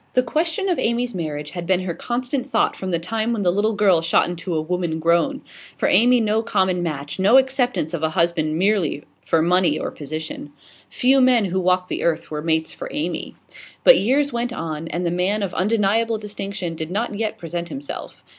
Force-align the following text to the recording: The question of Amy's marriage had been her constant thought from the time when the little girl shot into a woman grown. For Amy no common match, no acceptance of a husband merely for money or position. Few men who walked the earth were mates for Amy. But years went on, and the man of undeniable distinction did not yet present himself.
The 0.15 0.23
question 0.23 0.67
of 0.67 0.79
Amy's 0.79 1.13
marriage 1.13 1.51
had 1.51 1.67
been 1.67 1.81
her 1.81 1.93
constant 1.93 2.51
thought 2.51 2.75
from 2.75 2.89
the 2.89 2.97
time 2.97 3.33
when 3.33 3.43
the 3.43 3.51
little 3.51 3.75
girl 3.75 4.01
shot 4.01 4.27
into 4.27 4.55
a 4.55 4.59
woman 4.59 4.99
grown. 4.99 5.41
For 5.77 5.87
Amy 5.87 6.19
no 6.19 6.41
common 6.41 6.81
match, 6.81 7.19
no 7.19 7.37
acceptance 7.37 7.93
of 7.93 8.01
a 8.01 8.09
husband 8.09 8.57
merely 8.57 9.03
for 9.23 9.43
money 9.43 9.77
or 9.77 9.91
position. 9.91 10.53
Few 10.89 11.21
men 11.21 11.45
who 11.45 11.59
walked 11.59 11.87
the 11.87 12.01
earth 12.03 12.31
were 12.31 12.41
mates 12.41 12.73
for 12.73 12.89
Amy. 12.91 13.35
But 13.83 13.99
years 13.99 14.33
went 14.33 14.51
on, 14.51 14.87
and 14.87 15.05
the 15.05 15.11
man 15.11 15.43
of 15.43 15.53
undeniable 15.53 16.17
distinction 16.17 16.73
did 16.73 16.89
not 16.89 17.13
yet 17.13 17.37
present 17.37 17.69
himself. 17.69 18.23